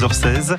[0.00, 0.56] 16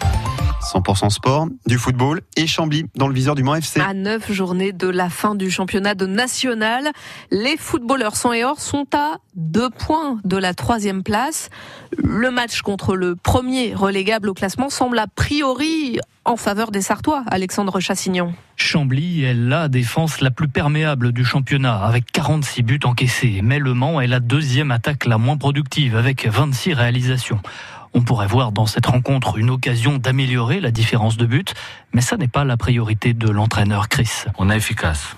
[0.73, 3.79] 100% sport, du football et Chambly dans le viseur du Mans FC.
[3.79, 6.89] À neuf journées de la fin du championnat de national,
[7.31, 11.49] les footballeurs sans et or sont à deux points de la troisième place.
[11.97, 17.23] Le match contre le premier relégable au classement semble a priori en faveur des Sartois,
[17.27, 18.33] Alexandre Chassignon.
[18.57, 23.39] Chambly est la défense la plus perméable du championnat avec 46 buts encaissés.
[23.41, 27.39] Mais Le Mans est la deuxième attaque la moins productive avec 26 réalisations.
[27.93, 31.53] On pourrait voir dans cette rencontre une occasion d'améliorer la différence de but,
[31.93, 34.25] mais ça n'est pas la priorité de l'entraîneur Chris.
[34.37, 35.15] On est efficace.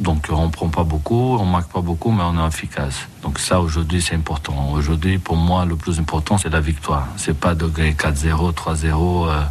[0.00, 3.06] Donc on prend pas beaucoup, on marque pas beaucoup, mais on est efficace.
[3.22, 4.72] Donc ça aujourd'hui c'est important.
[4.72, 7.06] Aujourd'hui pour moi le plus important c'est la victoire.
[7.16, 9.28] C'est pas de gagner 4-0, 3-0.
[9.28, 9.42] Euh,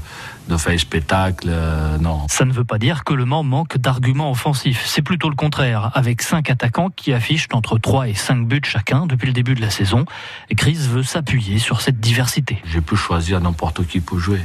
[0.48, 2.28] de faire spectacle, euh, non.
[2.30, 4.84] Ça ne veut pas dire que le Mans manque d'arguments offensifs.
[4.86, 9.06] C'est plutôt le contraire, avec cinq attaquants qui affichent entre 3 et 5 buts chacun
[9.06, 10.06] depuis le début de la saison.
[10.58, 12.62] Chris veut s'appuyer sur cette diversité.
[12.66, 14.42] J'ai pu choisir n'importe qui pour jouer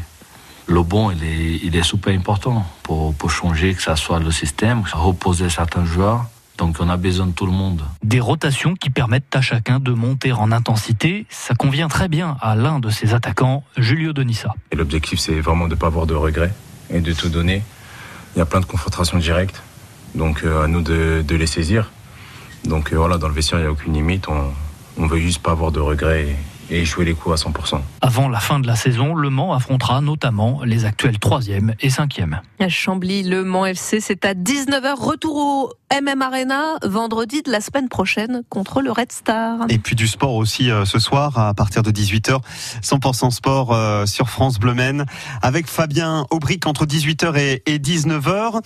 [0.69, 4.31] le bon, il est, il est super important pour, pour changer, que ça soit le
[4.31, 6.27] système, reposer certains joueurs.
[6.59, 7.83] Donc on a besoin de tout le monde.
[8.03, 11.25] Des rotations qui permettent à chacun de monter en intensité.
[11.31, 14.55] Ça convient très bien à l'un de ses attaquants, Julio Donissa.
[14.73, 16.53] Et l'objectif, c'est vraiment de ne pas avoir de regrets
[16.91, 17.63] et de tout donner.
[18.35, 19.63] Il y a plein de confrontations directes,
[20.15, 21.91] donc euh, à nous de, de, les saisir.
[22.65, 24.29] Donc euh, voilà, dans le vestiaire, il n'y a aucune limite.
[24.29, 24.53] On,
[24.99, 26.37] on veut juste pas avoir de regrets et
[26.71, 27.81] jouer les coups à 100%.
[28.01, 32.41] Avant la fin de la saison, Le Mans affrontera notamment les actuels 3e et 5e.
[32.61, 34.95] À Chambly, Le Mans FC, c'est à 19h.
[34.99, 39.61] Retour au MM Arena vendredi de la semaine prochaine contre le Red Star.
[39.71, 42.41] Et puis du sport aussi euh, ce soir à partir de 18h.
[42.83, 45.07] 100% sport euh, sur France Bleu Maine
[45.41, 48.61] avec Fabien Aubric entre 18h et, 19h.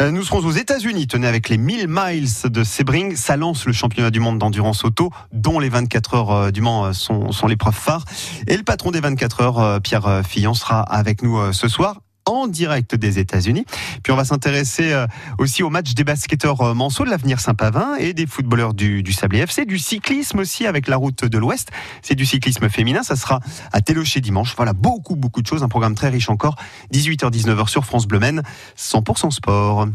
[0.00, 3.14] Euh, nous serons aux États-Unis, tenez avec les 1000 miles de Sebring.
[3.14, 7.30] Ça lance le championnat du monde d'endurance auto dont les 24 heures du Mans sont,
[7.30, 8.04] sont l'épreuve phare.
[8.46, 12.94] Et le patron des 24 heures, Pierre Fillon, sera avec nous ce soir en direct
[12.94, 13.64] des États-Unis.
[14.02, 15.06] Puis on va s'intéresser euh,
[15.38, 19.12] aussi au match des basketteurs euh, Manceau de l'avenir Saint-Pavin et des footballeurs du, du
[19.12, 21.70] Sablé FC, du cyclisme aussi avec la route de l'Ouest.
[22.02, 23.40] C'est du cyclisme féminin, ça sera
[23.72, 24.54] à Télocher dimanche.
[24.56, 26.56] Voilà, beaucoup beaucoup de choses, un programme très riche encore.
[26.92, 28.42] 18h-19h sur France Bleu Maine,
[28.78, 29.86] 100% sport.